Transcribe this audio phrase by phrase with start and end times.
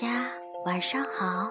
[0.00, 0.30] 家
[0.64, 1.50] 晚上好！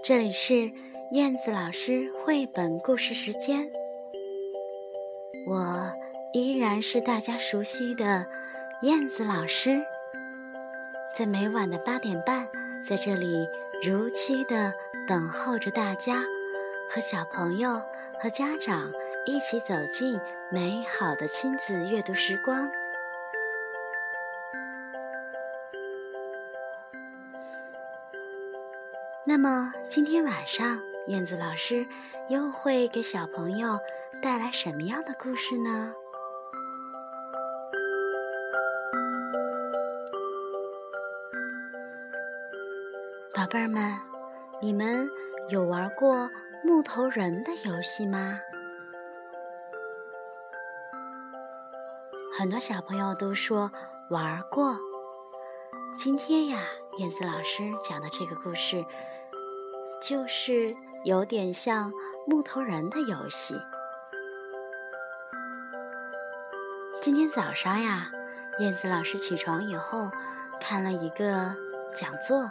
[0.00, 0.70] 这里是
[1.10, 3.68] 燕子老师绘本故事时间，
[5.44, 5.92] 我
[6.32, 8.24] 依然是大家熟悉的
[8.82, 9.82] 燕子老师，
[11.12, 12.46] 在每晚的八点半，
[12.86, 13.48] 在这里
[13.82, 14.72] 如期的
[15.08, 16.22] 等候着大家
[16.88, 17.82] 和小朋友
[18.20, 18.92] 和家长
[19.26, 20.16] 一起走进
[20.52, 22.70] 美好的亲子阅读时光。
[29.28, 31.86] 那么今天晚上，燕子老师
[32.30, 33.78] 又会给小朋友
[34.22, 35.92] 带来什么样的故事呢？
[43.34, 44.00] 宝贝儿们，
[44.62, 45.06] 你们
[45.50, 46.30] 有玩过
[46.64, 48.40] 木头人的游戏吗？
[52.38, 53.70] 很多小朋友都说
[54.08, 54.74] 玩过。
[55.98, 56.62] 今天呀，
[56.96, 58.82] 燕子老师讲的这个故事。
[60.00, 61.92] 就是有点像
[62.26, 63.60] 木头人的游戏。
[67.00, 68.10] 今天早上呀，
[68.58, 70.10] 燕子老师起床以后
[70.60, 71.54] 看了一个
[71.94, 72.50] 讲座。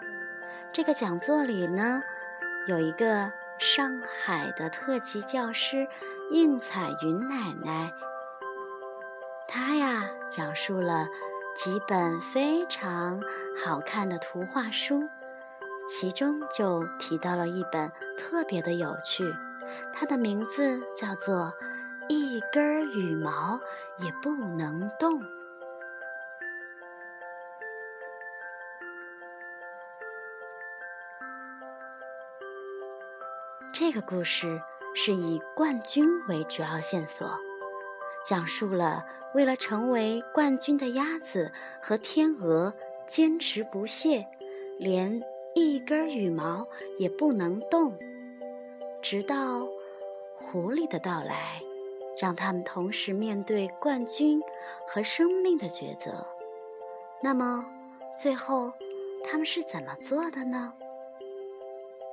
[0.73, 2.01] 这个讲座里呢，
[2.67, 5.87] 有一个上海的特级教师
[6.31, 7.91] 应彩云奶奶，
[9.47, 11.07] 她呀讲述了
[11.55, 13.21] 几本非常
[13.63, 15.07] 好看的图画书。
[15.87, 19.23] 其中就提到了一本特别的有趣，
[19.93, 21.53] 它的名字叫做
[22.09, 23.59] 《一根羽毛
[23.97, 25.19] 也不能动》。
[33.73, 34.61] 这个故事
[34.93, 37.39] 是以冠军为主要线索，
[38.25, 41.51] 讲述了为了成为冠军的鸭子
[41.81, 42.73] 和天鹅
[43.07, 44.27] 坚持不懈，
[44.77, 45.21] 连。
[45.59, 46.67] 一根羽毛
[46.99, 47.91] 也不能动，
[49.01, 49.67] 直到
[50.35, 51.59] 狐狸的到来，
[52.21, 54.39] 让他们同时面对冠军
[54.87, 56.23] 和生命的抉择。
[57.23, 57.65] 那么，
[58.15, 58.71] 最后
[59.25, 60.71] 他们是怎么做的呢？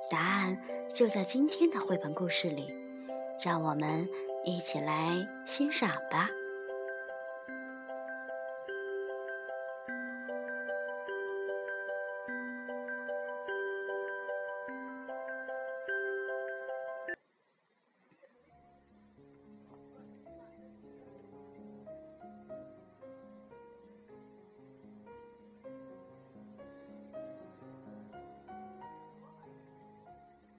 [0.09, 0.57] 答案
[0.91, 2.73] 就在今天的绘本故事里，
[3.39, 4.09] 让我们
[4.43, 6.31] 一起来欣赏吧。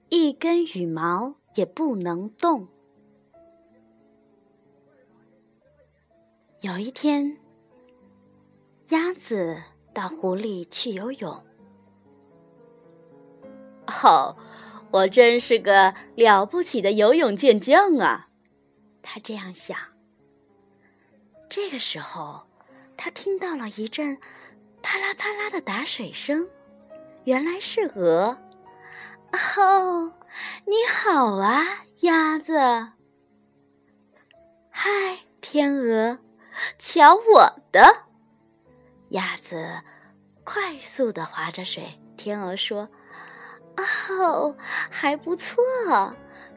[0.09, 2.67] 一根羽毛也不能动。
[6.61, 7.37] 有一天，
[8.89, 9.61] 鸭子
[9.93, 11.43] 到湖里去游泳。
[14.03, 14.35] 哦，
[14.91, 18.29] 我真是个了不起的游泳健将啊！
[19.01, 19.77] 他这样想。
[21.49, 22.47] 这个时候，
[22.95, 24.17] 他听到了一阵
[24.81, 26.49] 啪啦啪啦的打水声，
[27.25, 28.37] 原来是鹅。
[29.31, 30.13] 哦，
[30.65, 31.63] 你好啊，
[32.01, 32.57] 鸭子！
[34.69, 34.89] 嗨，
[35.41, 36.19] 天鹅，
[36.79, 38.03] 瞧我的！
[39.09, 39.81] 鸭子
[40.43, 41.99] 快速的划着水。
[42.15, 42.89] 天鹅说
[44.09, 44.55] ：“哦，
[44.89, 45.63] 还不错，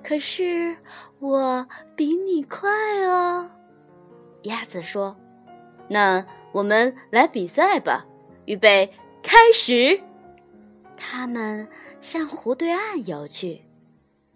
[0.04, 0.76] 可是
[1.18, 1.66] 我
[1.96, 2.70] 比你快
[3.02, 3.50] 哦。”
[4.42, 5.16] 鸭子说
[5.88, 8.06] ：“那我们来比赛吧，
[8.46, 10.00] 预备，开始！”
[10.96, 11.68] 他们。
[12.00, 13.62] 向湖对岸游去，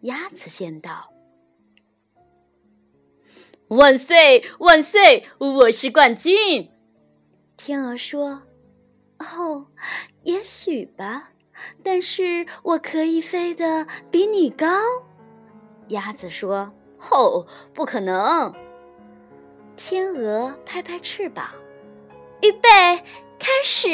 [0.02, 1.10] 鸭子先到。
[3.68, 5.26] 万岁万岁！
[5.38, 6.70] 我是冠军。
[7.56, 8.42] 天鹅说
[9.18, 9.68] ：“哦，
[10.24, 11.30] 也许吧，
[11.82, 14.66] 但是我可以飞得比你高。”
[15.88, 16.72] 鸭子说
[17.10, 18.54] ：“哦，不可能。”
[19.76, 21.48] 天鹅拍拍翅膀，
[22.42, 22.68] 预备，
[23.38, 23.88] 开始。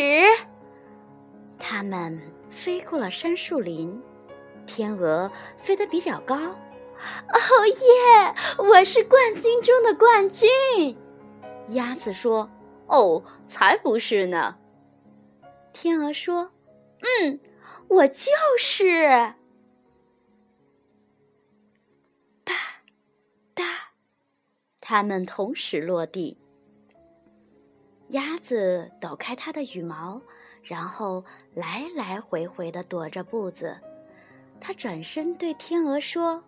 [1.58, 2.20] 它们。
[2.50, 4.02] 飞过了杉树林，
[4.66, 5.30] 天鹅
[5.62, 6.36] 飞得比较高。
[6.36, 8.34] 哦耶！
[8.58, 10.48] 我是冠军中的冠军。
[11.68, 12.50] 鸭子说
[12.88, 14.56] ：“哦，才不是呢。”
[15.72, 16.50] 天鹅说
[17.22, 17.40] ：“嗯，
[17.88, 19.06] 我就是。”
[22.44, 22.54] 哒
[23.54, 23.64] 哒，
[24.80, 26.36] 它们同时落地。
[28.08, 30.20] 鸭子抖开它的羽毛。
[30.62, 31.24] 然后
[31.54, 33.78] 来来回回的踱着步子，
[34.60, 36.44] 他转身对天鹅说：“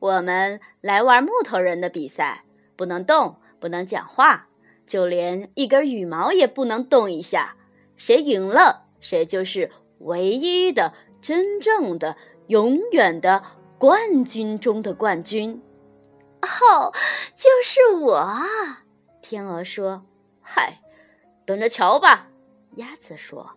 [0.00, 2.44] 我们来玩木头人的比赛，
[2.76, 4.48] 不能动，不能讲话，
[4.84, 7.56] 就连一根羽毛也不能动一下。
[7.96, 9.70] 谁赢了，谁就是
[10.00, 12.16] 唯一的、真正的、
[12.48, 13.42] 永远的
[13.78, 15.62] 冠军中的冠军。
[16.42, 16.92] 哦，
[17.36, 18.82] 就是我啊！
[19.22, 20.04] 天鹅说
[20.42, 20.80] ：“嗨，
[21.46, 22.30] 等着瞧吧。”
[22.76, 23.50] 鸭子说：“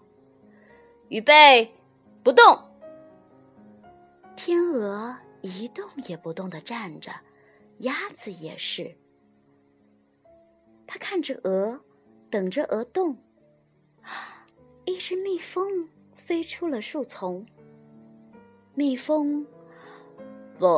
[1.10, 1.74] 预备，
[2.24, 2.60] 不动。”
[4.36, 7.12] 天鹅一动也不动的站着，
[7.80, 8.98] 鸭子也是。
[10.86, 11.80] 他看着鹅，
[12.30, 13.18] 等着鹅动。
[14.86, 17.46] 一只蜜蜂飞出了树丛。
[18.76, 19.48] 蜜蜂，
[20.60, 20.70] 嗡，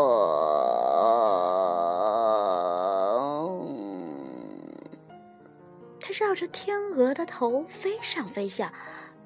[6.20, 8.74] 绕着天鹅的头飞上飞下，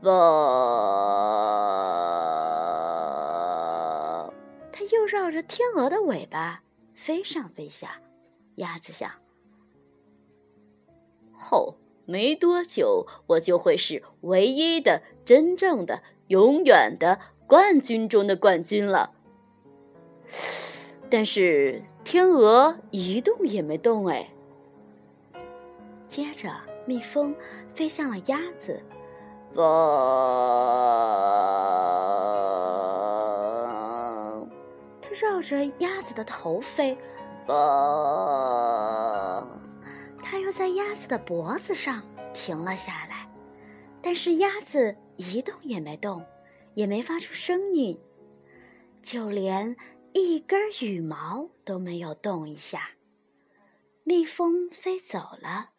[0.02, 0.12] 嗡，
[4.74, 6.62] 它又绕着天鹅的尾巴
[6.94, 8.02] 飞上飞下。
[8.56, 9.10] 鸭子想。
[11.32, 19.14] 后没多久，我就会是唯一的、真正的、永远的冠军中的冠军了。
[21.10, 24.30] 但是天鹅一动也没动哎。
[26.10, 26.52] 接着，
[26.86, 27.36] 蜜蜂
[27.74, 28.82] 飞向了鸭子，
[29.56, 29.64] 嗡，
[35.02, 36.98] 它绕着鸭子的头飞，
[37.48, 37.56] 嗡。
[40.22, 42.02] 它又在鸭子的脖子上
[42.34, 43.30] 停了下来，
[44.02, 46.26] 但是鸭子一动也没动，
[46.74, 48.00] 也没发出声音，
[49.04, 49.76] 就连
[50.14, 52.92] 一根羽毛都没有动一下。
[54.04, 55.70] 蜜蜂飞走了，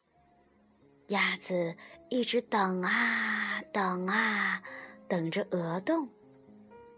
[1.13, 1.77] 鸭子
[2.09, 4.63] 一直等啊等啊，
[5.07, 6.09] 等着鹅动。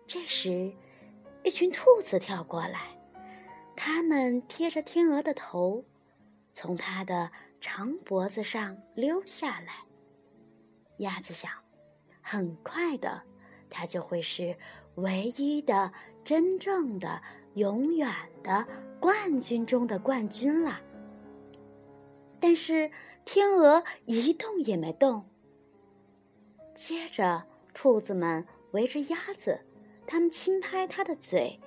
[0.06, 0.72] 这时，
[1.42, 2.96] 一群兔子跳过来，
[3.74, 5.84] 它们贴着天鹅的头。
[6.52, 7.28] 从它的
[7.60, 9.84] 长脖子上溜下来，
[10.98, 11.50] 鸭子想，
[12.22, 13.20] 很快的，
[13.68, 14.56] 它就会是
[14.94, 17.20] 唯一的、真正的、
[17.54, 18.14] 永远
[18.44, 18.64] 的
[19.00, 20.80] 冠军中的冠军了。
[22.38, 22.88] 但是
[23.24, 25.24] 天鹅一动也没动。
[26.74, 29.60] 接着，兔子们围着鸭子，
[30.06, 31.58] 它们轻拍它的嘴，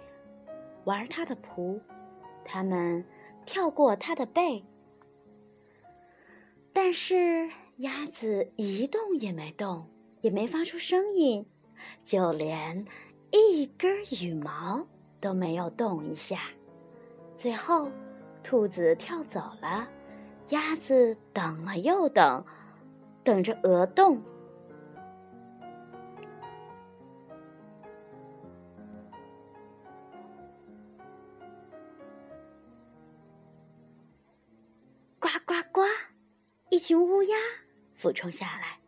[0.85, 1.79] 玩它的蹼，
[2.43, 3.03] 它们
[3.45, 4.63] 跳过它的背。
[6.73, 9.89] 但是鸭子一动也没动，
[10.21, 11.45] 也没发出声音，
[12.03, 12.85] 就连
[13.31, 14.85] 一根羽毛
[15.19, 16.41] 都没有动一下。
[17.35, 17.89] 最后，
[18.43, 19.89] 兔子跳走了，
[20.49, 22.45] 鸭子等了又等，
[23.23, 24.21] 等着鹅动。
[35.19, 35.81] 呱呱呱！
[36.69, 37.35] 一群乌鸦
[37.93, 38.79] 俯冲下来，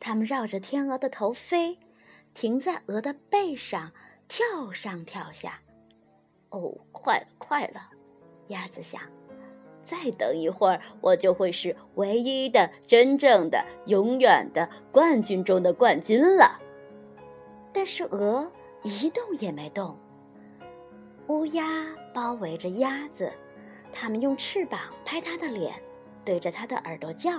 [0.00, 1.78] 它们绕着天鹅的头飞，
[2.32, 3.92] 停在鹅的背上，
[4.26, 5.60] 跳上跳下。
[6.48, 7.90] 哦，快了，快了！
[8.48, 9.02] 鸭子想，
[9.84, 16.58] 再等一会儿，我就会是唯一的、真正的、永远的冠军中的冠军了。
[17.72, 18.50] 但是鹅
[18.82, 19.96] 一动也没动。
[21.28, 23.32] 乌鸦包围着鸭子，
[23.92, 25.74] 它们用翅膀拍它的脸。
[26.24, 27.32] 对着它的耳朵叫，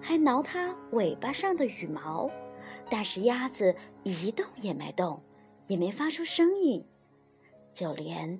[0.00, 2.30] 还挠它尾巴上的羽毛，
[2.88, 5.22] 但是鸭子一动也没动，
[5.66, 6.86] 也没发出声音，
[7.70, 8.38] 就连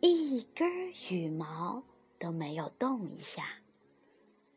[0.00, 0.68] 一根
[1.08, 1.82] 羽毛
[2.18, 3.44] 都没有动一下。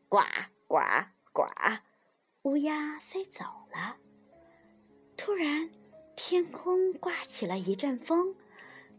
[0.08, 0.18] 呱
[0.66, 0.78] 呱
[1.32, 1.44] 呱！
[2.42, 3.96] 乌鸦飞走了。
[5.16, 5.70] 突然，
[6.16, 8.34] 天空刮起了一阵风，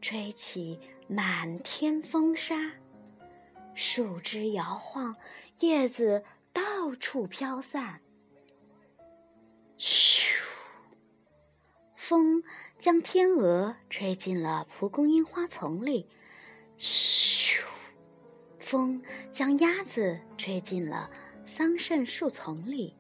[0.02, 2.74] 吹起满天风沙，
[3.74, 5.16] 树枝摇晃。
[5.60, 8.02] 叶子到处飘散，
[9.78, 10.42] 咻！
[11.94, 12.44] 风
[12.80, 16.10] 将天鹅吹进了蒲公英花丛里，
[16.80, 17.41] 咻！
[18.72, 21.12] 风将鸭子吹进了
[21.44, 22.96] 桑葚树丛里。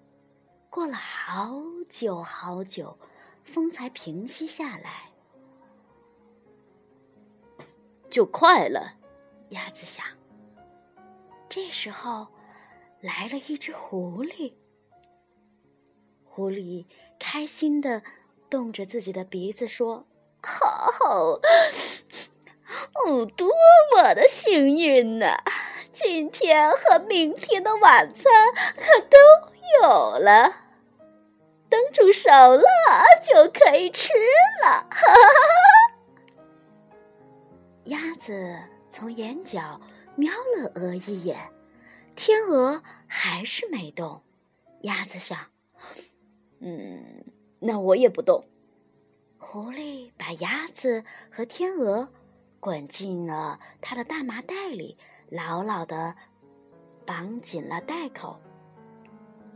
[0.70, 3.00] 过了好久好久，
[3.46, 5.10] 风才平息下来。
[8.10, 8.98] 就快了，
[9.52, 10.06] 鸭子想。
[11.48, 12.28] 这时候。
[13.00, 14.54] 来了一只狐狸，
[16.24, 16.86] 狐狸
[17.18, 18.04] 开心的
[18.48, 20.06] 动着自己的鼻子说
[20.46, 21.40] ：“好好，
[22.94, 23.50] 哦，多
[23.96, 25.38] 么的幸运呐！
[25.92, 28.32] 今天和明天的晚餐
[28.78, 29.18] 可都
[29.82, 30.54] 有了，
[31.70, 32.64] 等煮熟了
[33.22, 34.14] 就可以吃
[34.64, 34.88] 了。
[37.86, 38.58] ”！鸭子
[38.90, 39.82] 从眼角
[40.16, 41.50] 瞄了鹅一眼。
[42.16, 44.22] 天鹅还是没动。
[44.82, 45.38] 鸭子想
[46.62, 47.26] ：“嗯，
[47.60, 48.46] 那我也不动。”
[49.38, 52.10] 狐狸把鸭子和天鹅
[52.62, 54.96] 滚进了他的大麻袋里，
[55.30, 56.16] 牢牢的
[57.08, 58.40] 绑紧了袋口。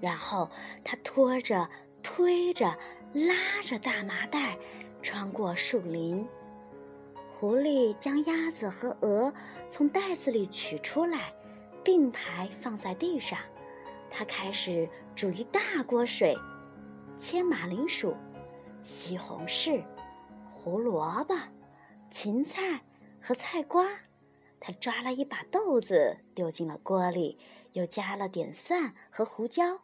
[0.02, 0.50] 然后
[0.84, 1.70] 他拖着、
[2.02, 2.76] 推着、
[3.14, 4.58] 拉着大麻袋，
[5.04, 6.28] 穿过树林。
[7.32, 9.32] 狐狸将鸭子和鹅
[9.70, 11.32] 从袋子里取出来，
[11.84, 13.38] 并排放在地上。
[14.10, 16.36] 他开始煮一大锅水，
[17.20, 18.16] 切马铃薯、
[18.84, 19.84] 西红柿、
[20.52, 21.36] 胡萝卜、
[22.10, 22.82] 芹菜
[23.26, 23.88] 和菜瓜。
[24.60, 27.38] 他抓了一把豆子丢进了锅里，
[27.74, 29.82] 又加了点蒜和胡椒。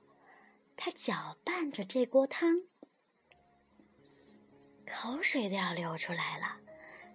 [0.78, 2.62] 他搅拌着这锅汤，
[4.88, 6.58] 口水都要流出来了。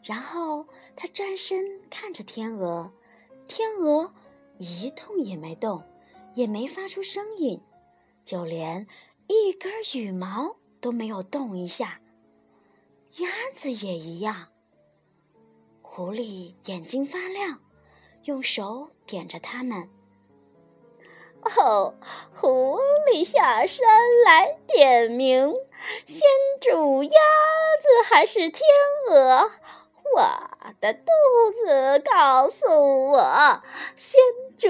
[0.03, 2.93] 然后他转身看着天鹅，
[3.49, 4.13] 天鹅
[4.59, 5.83] 一动也没动，
[6.35, 7.61] 也没发出声音，
[8.25, 8.87] 就连
[9.27, 12.01] 一根羽毛都没有动一下。
[13.17, 14.49] 鸭子也一样。
[15.97, 17.59] 狐狸眼睛发亮，
[18.25, 19.89] 用手点着它们。
[21.41, 21.95] 哦，
[22.35, 22.79] 狐
[23.11, 23.87] 狸下山
[24.27, 25.55] 来点名，
[26.05, 26.21] 先
[26.61, 27.11] 煮鸭
[27.81, 28.63] 子还是天
[29.09, 29.51] 鹅？
[30.15, 30.23] 我
[30.83, 31.01] 的肚
[31.65, 33.63] 子告诉我，
[33.97, 34.21] 先
[34.59, 34.69] 煮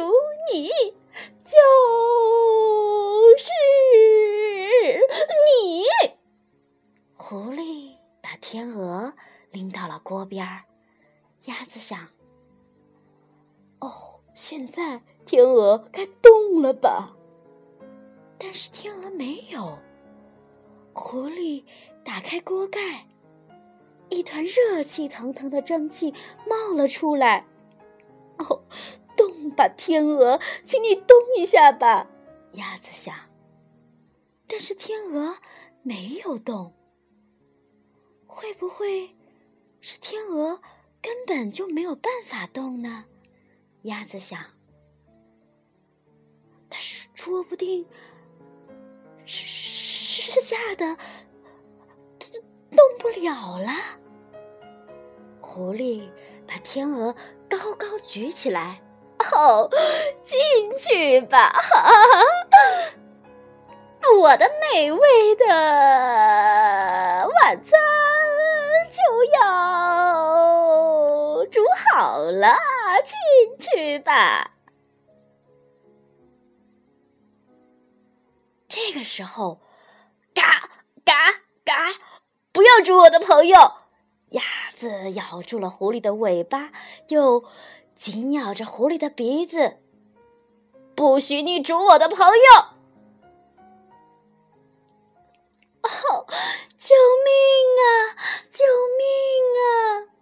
[0.53, 0.69] 你
[1.45, 1.59] 就
[3.37, 3.51] 是
[5.59, 5.83] 你。
[7.17, 9.13] 狐狸把天鹅
[9.51, 10.63] 拎到了锅边儿，
[11.47, 11.99] 鸭子想：
[13.81, 17.17] 哦，现在天鹅该动了吧？
[18.39, 19.79] 但是天鹅没有。
[20.93, 21.65] 狐狸
[22.05, 23.07] 打开锅盖。
[24.09, 26.15] 一团热气腾腾的蒸汽
[26.49, 27.45] 冒了出来，
[28.39, 28.63] 哦，
[29.17, 32.07] 动吧，天鹅，请你动一下吧，
[32.53, 33.15] 鸭子想。
[34.47, 35.37] 但是天鹅
[35.83, 36.73] 没有动，
[38.29, 39.11] 会不会
[39.81, 40.61] 是天鹅
[41.07, 43.05] 根本就没有办法动呢？
[43.83, 44.41] 鸭子想。
[46.69, 46.81] 它
[47.15, 47.87] 说不定
[49.25, 50.97] 是是吓的。
[52.19, 53.69] 动不了了。
[55.41, 56.11] 狐狸
[56.45, 57.15] 把天鹅
[57.49, 58.83] 高高举起来，
[59.33, 59.71] 哦，
[60.25, 60.37] 进
[60.77, 61.55] 去吧，
[64.21, 67.79] 我的美味的晚餐
[68.91, 68.99] 就
[69.39, 70.36] 要
[71.99, 72.59] 好了，
[73.07, 73.17] 进
[73.59, 74.51] 去吧。
[78.69, 79.63] 这个时候，
[80.35, 80.69] 嘎
[81.07, 81.15] 嘎
[81.65, 81.95] 嘎。
[82.53, 83.57] 不要煮我的朋友！
[84.33, 84.43] 鸭
[84.77, 86.71] 子咬住了狐狸的尾巴，
[87.09, 87.43] 又
[87.95, 89.79] 紧咬着狐狸的鼻子。
[90.95, 92.35] 不许你煮我的朋友！
[95.81, 96.27] 哦，
[96.79, 97.33] 救命
[97.81, 97.89] 啊！
[98.51, 98.67] 救
[98.99, 99.07] 命
[99.63, 100.16] 啊！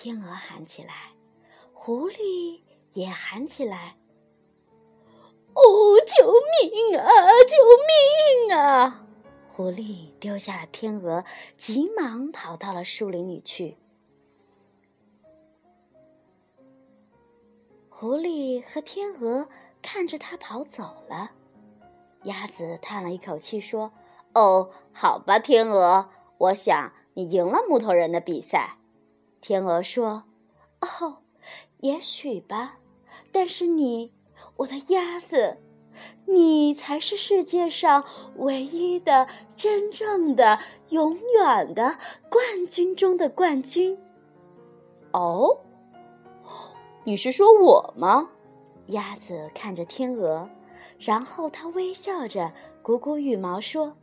[0.00, 1.12] 天鹅喊起来，
[1.72, 2.60] 狐狸
[2.92, 3.96] 也喊起来。
[5.54, 5.60] 哦，
[6.06, 6.32] 救
[6.70, 7.04] 命啊！
[7.48, 9.04] 救命啊！
[9.50, 11.24] 狐狸丢下了天鹅，
[11.56, 13.76] 急忙跑到了树林里去。
[17.88, 19.48] 狐狸和天鹅
[19.82, 21.32] 看着它跑走了。
[22.22, 23.92] 鸭子叹了一口气说
[24.32, 28.76] ：“哦，好吧，天鹅，我想你赢了木头人的比赛。”
[29.40, 30.24] 天鹅说
[30.80, 31.18] ：“哦，
[31.80, 32.78] 也许吧，
[33.32, 34.12] 但是你，
[34.56, 35.58] 我的鸭子。”
[36.26, 38.04] 你才是世界上
[38.36, 39.26] 唯一的、
[39.56, 41.98] 真正的、永远的
[42.30, 43.98] 冠军中的冠军。
[45.12, 45.58] 哦，
[47.02, 48.30] 你是说我吗？
[48.86, 50.48] 鸭子看着天鹅，
[51.00, 53.96] 然后它微笑着鼓鼓羽毛说：“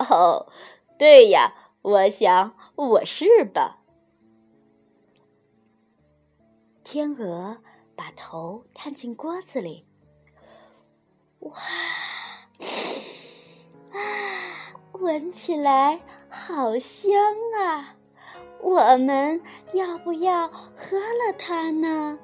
[0.00, 0.46] 哦，
[0.98, 1.52] 对呀，
[1.82, 3.80] 我想我是吧。”
[6.88, 7.56] 天鹅
[7.96, 9.84] 把头探进锅子里。
[11.40, 11.52] 哇，
[13.90, 13.98] 啊，
[14.92, 17.10] 闻起来好香
[17.60, 17.96] 啊！
[18.62, 22.16] 我们要不要喝了它呢？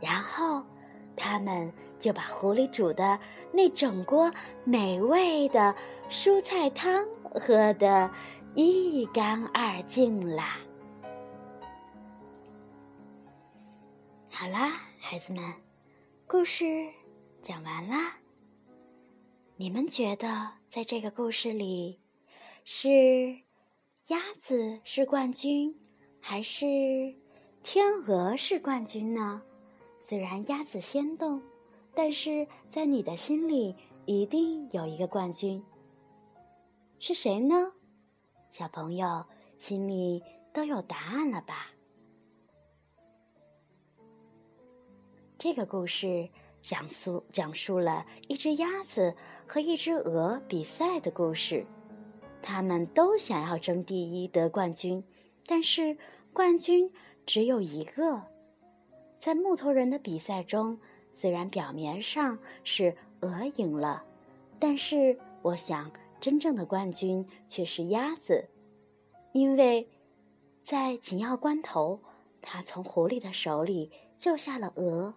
[0.00, 0.64] 然后，
[1.14, 3.18] 他们就把狐狸煮的
[3.52, 4.32] 那整锅
[4.64, 5.74] 美味的
[6.08, 8.10] 蔬菜汤喝得
[8.54, 10.56] 一干二净啦。
[14.34, 15.44] 好啦，孩子们，
[16.26, 16.88] 故事。
[17.42, 18.16] 讲完啦。
[19.56, 22.00] 你们觉得在这个故事里，
[22.64, 23.36] 是
[24.06, 25.78] 鸭子是冠军，
[26.18, 26.64] 还是
[27.62, 29.42] 天鹅是冠军呢？
[30.08, 31.40] 虽然鸭子先动，
[31.94, 35.62] 但是在你的心里一定有一个冠军。
[36.98, 37.70] 是谁呢？
[38.50, 39.26] 小朋友
[39.58, 40.22] 心里
[40.54, 41.71] 都有答案了吧？
[45.42, 46.28] 这个故事
[46.60, 49.12] 讲述讲述了一只鸭子
[49.44, 51.66] 和一只鹅比赛的故事。
[52.40, 55.02] 他们都想要争第一得冠军，
[55.44, 55.98] 但是
[56.32, 56.92] 冠军
[57.26, 58.22] 只有一个。
[59.18, 60.78] 在木头人的比赛中，
[61.10, 64.04] 虽然表面上是鹅赢了，
[64.60, 68.48] 但是我想真正的冠军却是鸭子，
[69.32, 69.88] 因为
[70.62, 71.98] 在紧要关头，
[72.40, 75.12] 他从狐狸的手里救下了鹅。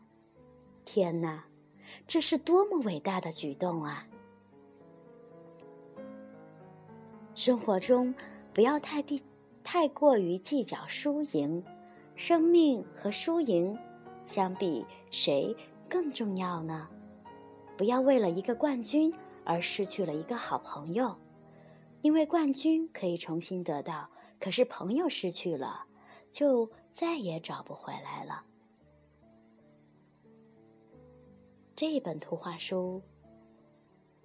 [0.85, 1.43] 天哪，
[2.07, 4.07] 这是多么伟大的举动啊！
[7.33, 8.13] 生活中，
[8.53, 9.21] 不要太地
[9.63, 11.61] 太过于计较输赢。
[12.15, 13.77] 生命和输赢
[14.25, 15.53] 相比，谁
[15.89, 16.87] 更重要呢？
[17.77, 19.13] 不要为了一个冠军
[19.43, 21.13] 而失去了一个好朋友，
[22.01, 25.83] 因为冠军可以重新得到，可是朋友失去了，
[26.31, 28.43] 就再也找不回来了。
[31.75, 33.01] 这本图画书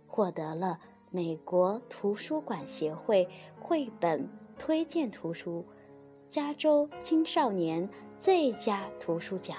[0.07, 0.79] 获得了。
[1.13, 3.29] 美国图书馆协会
[3.59, 5.67] 绘本推荐图书，
[6.29, 9.57] 加州青少年最佳图书奖。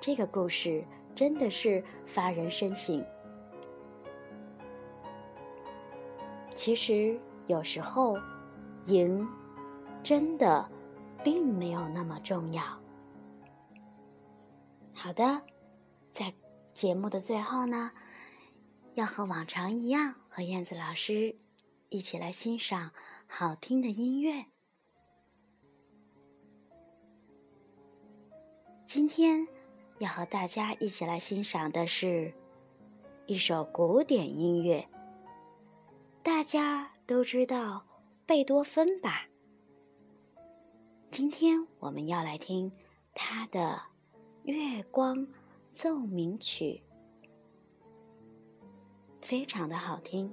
[0.00, 0.84] 这个故事
[1.16, 3.04] 真的是发人深省。
[6.54, 8.16] 其实有时候，
[8.84, 9.26] 赢
[10.04, 10.64] 真的
[11.24, 12.62] 并没有那么重要。
[15.04, 15.42] 好的，
[16.12, 16.32] 在
[16.72, 17.92] 节目的最后呢。
[18.94, 21.36] 要和往常一样，和燕子老师
[21.90, 22.90] 一起来欣赏
[23.26, 24.46] 好听的音乐。
[28.86, 29.46] 今天
[29.98, 32.32] 要和大家一起来欣赏的是
[33.26, 34.88] 一首古典音乐。
[36.22, 37.84] 大家都知道
[38.24, 39.26] 贝多芬吧？
[41.10, 42.72] 今天我们要来听
[43.12, 43.60] 他的
[44.44, 45.26] 《月光
[45.72, 46.82] 奏鸣曲》。
[49.22, 50.30] 非常的好听。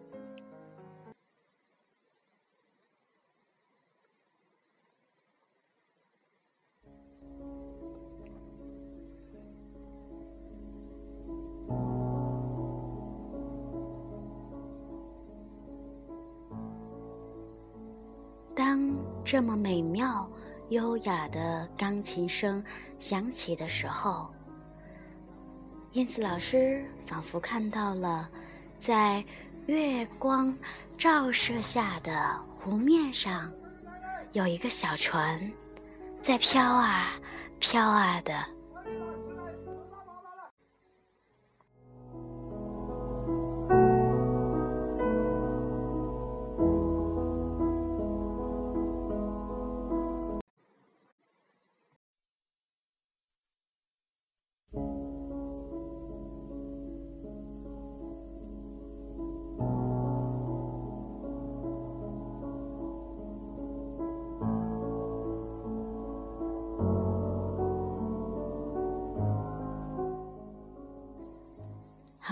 [18.54, 18.94] 当
[19.24, 20.30] 这么美妙、
[20.72, 22.64] 优雅的钢琴声
[22.98, 24.34] 响起的时候，
[25.92, 28.30] 燕子老师仿佛看到了。
[28.80, 29.24] 在
[29.68, 30.58] 月光
[30.98, 33.52] 照射下的湖面上，
[34.32, 35.52] 有一个小船，
[36.22, 37.20] 在飘啊
[37.60, 38.34] 飘啊的。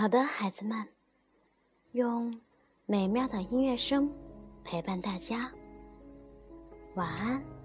[0.00, 0.88] 好的，孩子们，
[1.92, 2.40] 用
[2.86, 4.10] 美妙的音乐声
[4.64, 5.52] 陪伴大家。
[6.94, 7.59] 晚安。